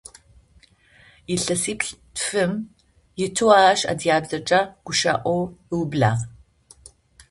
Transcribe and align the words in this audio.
Илъэсиплӏ-тфым 1.33 2.53
итэу 3.25 3.51
ащ 3.69 3.79
адыгабзэкӏэ 3.91 4.59
гущыӏэу 4.85 5.41
ыублагъ. 5.73 6.21